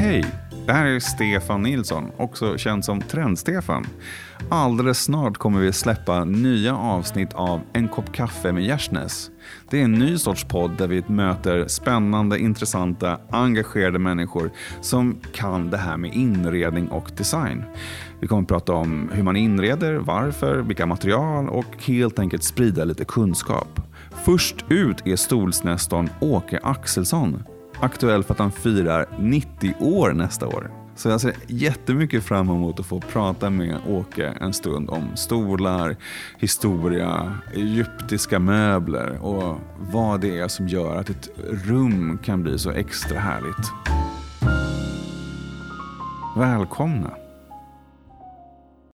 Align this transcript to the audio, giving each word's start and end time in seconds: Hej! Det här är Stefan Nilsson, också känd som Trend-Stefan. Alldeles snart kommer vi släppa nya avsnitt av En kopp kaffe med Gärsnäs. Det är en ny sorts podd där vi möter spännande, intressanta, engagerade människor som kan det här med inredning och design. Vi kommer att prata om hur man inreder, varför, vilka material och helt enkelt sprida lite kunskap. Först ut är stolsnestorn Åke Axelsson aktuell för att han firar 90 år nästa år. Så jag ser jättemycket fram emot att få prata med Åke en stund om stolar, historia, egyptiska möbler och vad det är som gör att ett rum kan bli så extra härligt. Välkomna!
Hej! 0.00 0.24
Det 0.66 0.72
här 0.72 0.86
är 0.86 1.00
Stefan 1.00 1.62
Nilsson, 1.62 2.10
också 2.16 2.58
känd 2.58 2.84
som 2.84 3.00
Trend-Stefan. 3.00 3.86
Alldeles 4.48 5.04
snart 5.04 5.38
kommer 5.38 5.60
vi 5.60 5.72
släppa 5.72 6.24
nya 6.24 6.76
avsnitt 6.76 7.32
av 7.32 7.60
En 7.72 7.88
kopp 7.88 8.12
kaffe 8.12 8.52
med 8.52 8.64
Gärsnäs. 8.64 9.30
Det 9.70 9.80
är 9.80 9.84
en 9.84 9.92
ny 9.92 10.18
sorts 10.18 10.44
podd 10.44 10.70
där 10.78 10.88
vi 10.88 11.04
möter 11.06 11.68
spännande, 11.68 12.38
intressanta, 12.38 13.18
engagerade 13.30 13.98
människor 13.98 14.50
som 14.80 15.20
kan 15.34 15.70
det 15.70 15.78
här 15.78 15.96
med 15.96 16.14
inredning 16.14 16.88
och 16.88 17.10
design. 17.16 17.64
Vi 18.20 18.26
kommer 18.26 18.42
att 18.42 18.48
prata 18.48 18.72
om 18.72 19.10
hur 19.12 19.22
man 19.22 19.36
inreder, 19.36 19.94
varför, 19.94 20.58
vilka 20.58 20.86
material 20.86 21.48
och 21.48 21.84
helt 21.84 22.18
enkelt 22.18 22.42
sprida 22.42 22.84
lite 22.84 23.04
kunskap. 23.04 23.80
Först 24.24 24.64
ut 24.68 25.06
är 25.06 25.16
stolsnestorn 25.16 26.10
Åke 26.20 26.60
Axelsson 26.62 27.42
aktuell 27.80 28.24
för 28.24 28.34
att 28.34 28.38
han 28.38 28.52
firar 28.52 29.06
90 29.18 29.74
år 29.80 30.12
nästa 30.12 30.46
år. 30.46 30.70
Så 30.94 31.08
jag 31.08 31.20
ser 31.20 31.34
jättemycket 31.46 32.24
fram 32.24 32.50
emot 32.50 32.80
att 32.80 32.86
få 32.86 33.00
prata 33.00 33.50
med 33.50 33.76
Åke 33.88 34.34
en 34.40 34.52
stund 34.52 34.90
om 34.90 35.16
stolar, 35.16 35.96
historia, 36.38 37.38
egyptiska 37.54 38.38
möbler 38.38 39.18
och 39.22 39.58
vad 39.78 40.20
det 40.20 40.38
är 40.38 40.48
som 40.48 40.68
gör 40.68 40.96
att 40.96 41.10
ett 41.10 41.28
rum 41.50 42.18
kan 42.24 42.42
bli 42.42 42.58
så 42.58 42.70
extra 42.70 43.18
härligt. 43.18 43.72
Välkomna! 46.36 47.19